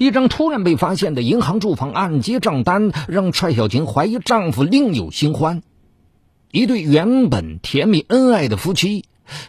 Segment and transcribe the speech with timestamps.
[0.00, 5.62] 一张突然被发现的银行住房按揭账单，让踹小琴怀疑丈夫另有新欢。
[6.50, 9.04] 一对原本甜蜜恩爱的夫妻，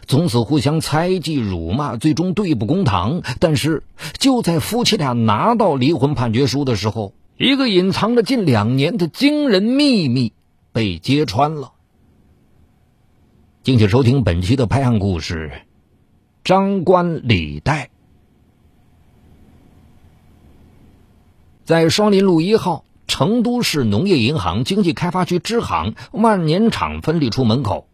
[0.06, 3.22] 从此互相猜忌、辱骂，最终对簿公堂。
[3.40, 3.82] 但是，
[4.18, 10.34] 就在夫妻俩拿到离婚判决书的时候，一个隐藏了近两年的惊人秘密
[10.70, 11.72] 被揭穿了。
[13.62, 15.50] 敬请收听本期的拍案故事：
[16.44, 17.91] 张冠李戴。
[21.72, 27.86] 在双林路一号成都市农业银行经济开发区支行万年厂分理处门口，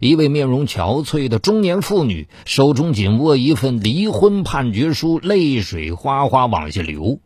[0.00, 7.20] 一位面容憔悴的中年妇女手中紧握一份离婚判决书，泪水哗哗往下流。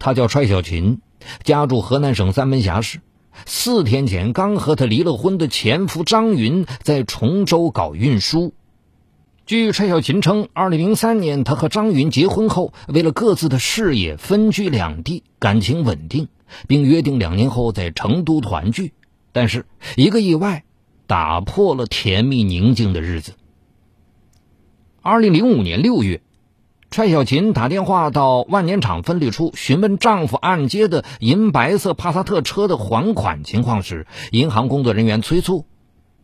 [0.00, 0.98] 她叫踹小琴，
[1.44, 2.98] 家住河南省三门峡市。
[3.46, 8.52] 四天前刚和她离了婚的前夫张云在崇州搞运输。
[9.46, 16.28] 据蔡小琴称，2003年她和张云结婚后，为了各自的事业分居两地，感情稳定，
[16.68, 18.92] 并约定两年后在成都团聚。
[19.32, 20.62] 但是一个意外
[21.08, 23.32] 打破了甜蜜宁静的日子。
[25.02, 26.20] 2005年6月，
[26.92, 35.66] 蔡小琴打电话到万年厂分理处询问丈夫按揭的银白色帕萨特车的还款情况时，银行工作人员催促：“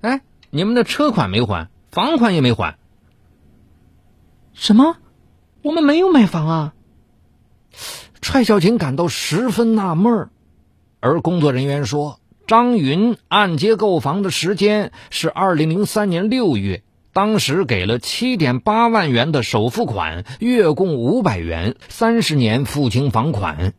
[0.00, 2.78] 哎，你们的车款没还，房款也没还。”
[4.66, 4.96] 什么？
[5.62, 6.74] 我们没有买房啊！
[8.20, 10.30] 踹小琴感到十分纳闷儿，
[10.98, 23.72] 而工作人员说，张云按揭购房的时间是二零零三年六月，当时给了七点八万元的首付款，月供五百元，三十年付清房款。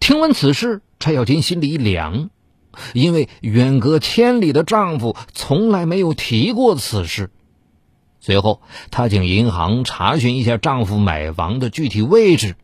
[0.00, 2.30] 听闻此事，蔡小琴心里一凉，
[2.94, 7.28] 因为远隔千里的丈夫从来没有提过此事。
[8.28, 12.56] 随后，她请银行查询一下丈夫买房的具体位置，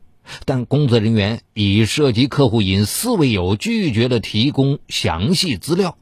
[0.45, 5.97] 但工作人员以涉及客户隐私为由，拒绝了提供详细资料。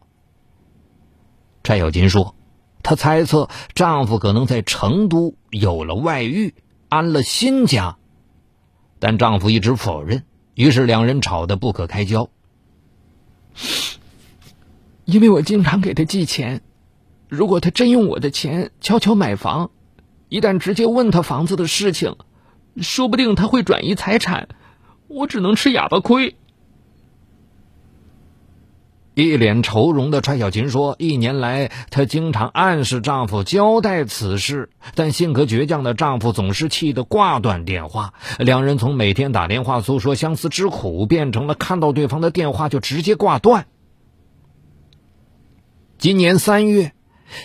[1.62, 2.34] 柴小金说
[2.82, 6.54] ：“她猜测丈夫可能在成都有了外遇，
[6.88, 7.98] 安了新家，
[8.98, 10.24] 但丈夫一直否认，
[10.56, 12.30] 于是两人吵得不可开交。
[15.04, 16.62] 因为我经常给他寄钱。”
[17.32, 19.70] 如果他真用我的钱悄悄买房，
[20.28, 22.16] 一旦直接问他房子的事情，
[22.76, 24.48] 说不定他会转移财产，
[25.08, 26.36] 我只能吃哑巴亏。
[29.14, 38.12] 一脸愁容的川小琴说：“一年来，她经常暗示丈夫交代此事，但性格倔强的丈夫总是气得挂断电话。
[38.38, 43.64] 两人从每天打电话诉说相思之苦，变成了看到对方的电话就直接挂断。”
[45.96, 46.92] 今年三月。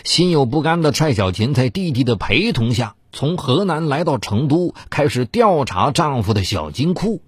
[0.03, 7.21] 心有不甘的踹小琴在弟弟的陪同下，从河南来到成都，开始调查丈夫的小金库。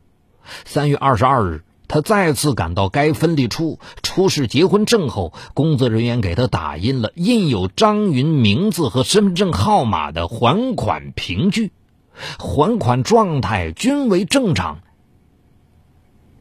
[0.66, 11.72] 三月二十二日，她再次赶到该分理处，出示结婚证后，工作人员给她打印了印有张云名字和身份证号码的还款凭据，
[12.40, 14.80] 还款状态均为正常。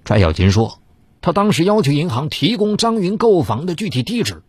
[0.04, 0.80] 踹小琴说，
[1.20, 4.42] 她当时要求银行提供张云购房的具体地址。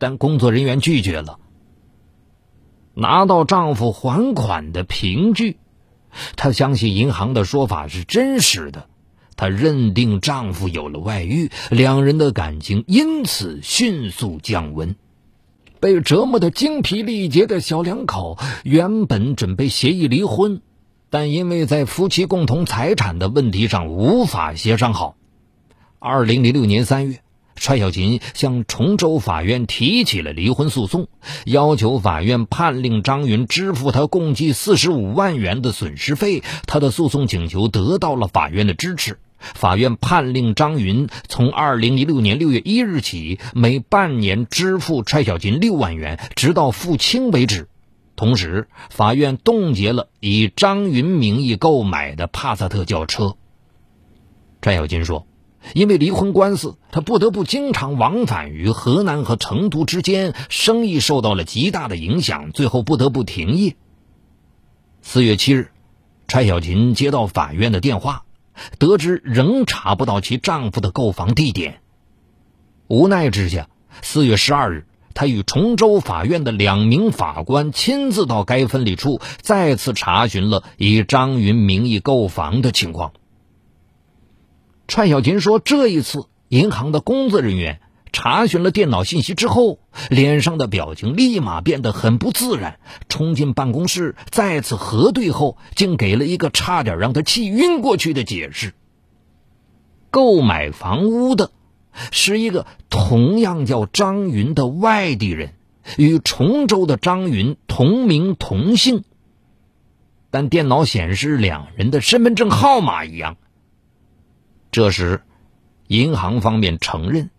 [0.00, 1.38] 但工作人员拒绝了。
[2.94, 5.58] 拿到丈夫还款的凭据，
[6.36, 8.88] 她相信银行的说法是真实的。
[9.36, 14.96] 她认定丈夫有了外遇，两人的感情因此迅速降温。
[15.80, 20.60] 被折磨得精疲力竭的小两口原本准备协议离婚，
[21.10, 25.14] 但因为在夫妻共同财产的问题上无法协商好。
[25.98, 27.20] 二零零六年三月。
[27.60, 31.08] 蔡小琴向崇州法院提起了离婚诉讼，
[31.44, 36.42] 要求法院判令张云支付他共计四十五万元的损失费。
[36.66, 47.68] 他的诉讼请求得到了法院的支持，法院判令张云从二零一六年六月一日起每半年支付蔡小琴六万元，直到付清为止。
[48.16, 53.36] 同时，法院冻结了以张云名义购买的帕萨特轿车。
[54.62, 55.26] 踹小琴说。
[55.74, 63.76] 因为离婚官司，他不得不经常往返于河南和成都之间，生意受到了极大的影响，最后不得不停业。
[65.02, 65.70] 四月七日，
[66.28, 68.24] 柴小琴接到法院的电话，
[68.78, 71.80] 得知仍查不到其丈夫的购房地点，
[72.88, 73.68] 无奈之下，
[74.02, 83.12] 四月十二日，她与崇州法院的两名法官亲自到该分理处，再次查询了以张云名义购房的情况。
[84.90, 89.78] 踹小琴说：“这一次，银行的工作人员查询了电脑信息之后，
[90.08, 98.74] 脸上的表情立马变得很不自然，冲进办公室，再次核对后，竟给了一个差点让他气晕过去的解释。
[100.10, 101.52] 购买房屋的
[102.10, 105.52] 是一个同样叫张云的外地人，
[105.98, 109.04] 与崇州的张云同名同姓，
[110.32, 113.36] 但电脑显示两人的身份证号码一样。
[114.70, 115.22] 这时，
[115.88, 117.30] 银行方面承认。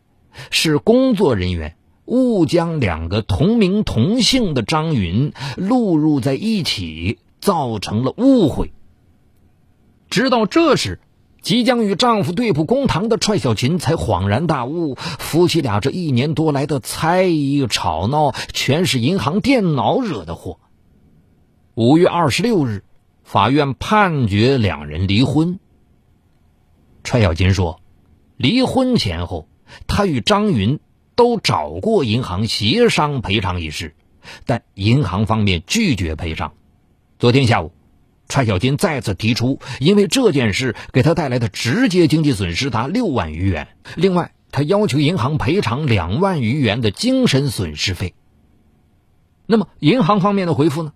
[0.50, 1.76] 是工作人员
[2.06, 8.72] 误将两个同名同姓的张云录入在一起，造成了误会。
[10.10, 11.02] 直到这时，
[11.42, 20.60] 即将与丈夫对簿公堂的踹小琴才恍然大悟：夫妻俩这一年多来的猜疑吵闹，全是银行电脑惹的祸。
[21.76, 22.84] 五月二十六日，
[23.24, 25.60] 法院判决两人离婚。
[27.04, 27.82] 踹小金说
[28.38, 29.48] ：“离婚前后。”
[29.88, 30.82] 他与张云
[31.16, 33.96] 都找过银行协商赔偿一事，
[34.46, 36.52] 但银行方面拒绝赔偿。
[37.20, 37.72] 昨天下午，
[38.28, 43.70] 蔡小金再次提出，因为这件事给他带来的直接经济损失达六万余元。
[43.96, 48.14] 另外，他要求银行赔偿两万余元的精神损失费。
[49.46, 50.92] 那么，银行方面的回复呢？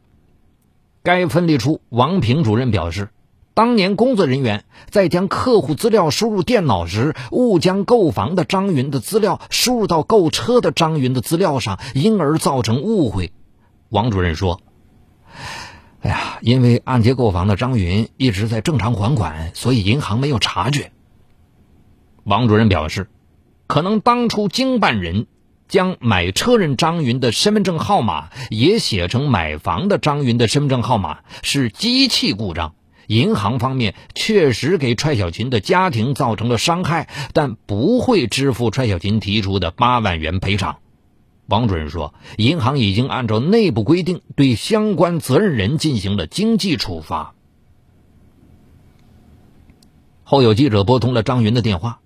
[1.01, 3.07] 该分理处王平主任表示。
[3.55, 13.31] 当年工作人员在将客户资料输入电脑时，误将购房的张云的资料输入到购车的张云的资料上，因而造成误会。
[13.87, 14.59] 王主任说
[16.03, 20.91] ：“哎呀，因为按揭购房的张云一直在正常还款，所以银行没有察觉。”
[22.25, 23.07] 王主任表示，
[23.67, 25.27] 可能当初经办人
[25.69, 32.75] 将买车人张云的身份证号码也写成买房的张云的身份证号码，是机器故障。
[33.07, 40.77] 银行方面确实给踹小琴的家庭造成了伤害，但不会支付踹小琴提出的八万元赔偿。
[41.47, 47.33] 王主任说，银行已经按照内部规定对相关责任人进行了经济处罚。
[50.23, 51.99] 后有记者拨通了张云的电话，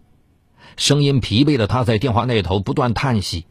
[0.75, 3.45] 声音疲惫的他在电话那头不断叹息：“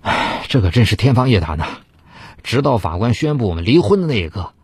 [0.00, 1.66] 唉，这可真是天方夜谭呐！
[2.42, 4.54] 直到法官宣布我们离婚的那一刻。”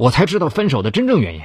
[0.00, 1.42] 我才知道分手的真正原因。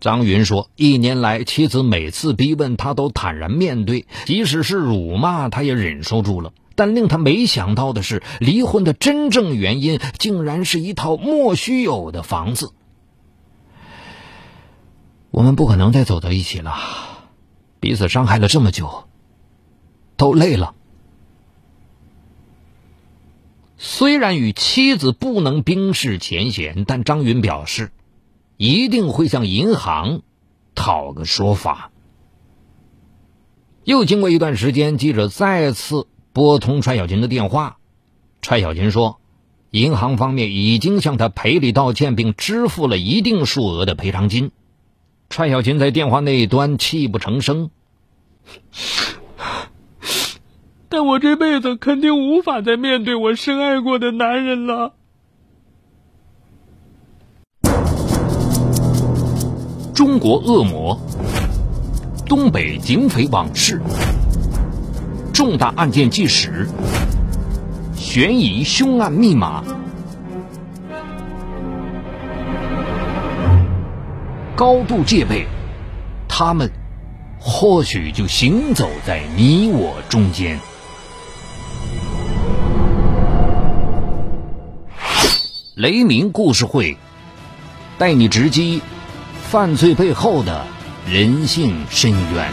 [0.00, 6.54] 张云说：“一年来，妻子每次逼问，他都坦然面对，即使是辱骂，他也忍受住了。
[6.74, 12.72] 但令他没想到的是，离婚的真正原因竟然是一套莫须有的房子。
[15.30, 16.72] 我们不可能再走到一起了，
[17.80, 19.04] 彼此伤害了这么久，
[20.16, 20.74] 都累了。”
[23.84, 27.90] 虽然与妻子不能冰释前嫌，但张云表示，
[28.56, 30.22] 一定会向银行
[30.76, 31.90] 讨个说法。
[33.82, 37.78] 又经过一段时间，记者再次拨通踹小琴的电话，
[38.40, 39.18] 踹小琴说，
[39.72, 44.52] 银行方面已经向他赔礼道歉，并支付了一定数额的赔偿金。
[45.28, 47.70] 踹小琴在电话那一端泣不成声。
[50.92, 54.92] 但我这辈子肯定无法再面对我深爱过的男人了。
[59.94, 61.00] 中国恶魔，
[62.26, 63.80] 东北警匪往事，
[65.32, 66.68] 重大案件纪实，
[67.96, 69.64] 悬疑凶案密码，
[74.54, 75.46] 高度戒备，
[76.28, 76.70] 他们
[77.40, 80.60] 或许就行走在你我中间。
[85.82, 86.96] 雷鸣故事会，
[87.98, 88.80] 带你直击
[89.50, 90.64] 犯罪背后的
[91.10, 92.52] 人性深渊。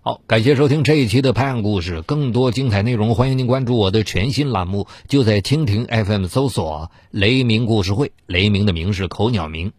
[0.00, 9.70] 好，感谢收听这一期的拍案故事，更多精彩内容，欢迎您关注我的全新栏目，就在蜻蜓 FM 搜索“雷鸣故事会”，雷鸣的鸣是口鸟鸣。